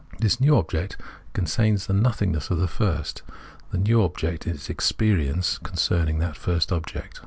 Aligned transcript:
This 0.17 0.41
new 0.41 0.55
object 0.57 0.97
contains 1.33 1.85
the 1.85 1.93
nothingness 1.93 2.49
of 2.49 2.57
the 2.57 2.67
first; 2.67 3.21
the 3.69 3.77
new 3.77 4.01
object 4.01 4.47
is 4.47 4.65
the 4.65 4.73
experience 4.73 5.59
concerning 5.59 6.17
that 6.17 6.35
first 6.35 6.71
object. 6.71 7.19